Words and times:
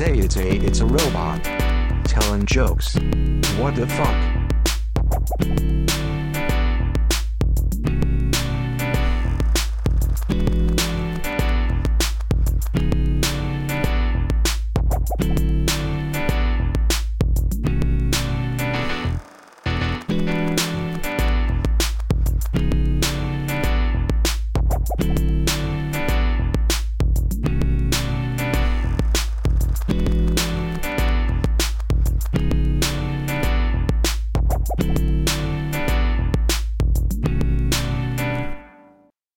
say 0.00 0.16
it's 0.16 0.36
a 0.36 0.48
it's 0.64 0.80
a 0.80 0.86
robot 0.86 1.44
telling 2.04 2.46
jokes. 2.46 2.94
What 3.58 3.74
the 3.76 3.86
fuck? 3.86 4.39